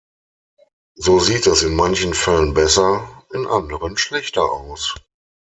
[0.95, 4.95] So sieht es in manchen Fällen besser, in anderen schlechter aus.